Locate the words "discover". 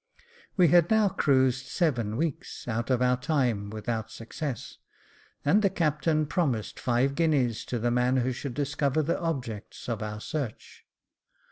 8.55-9.03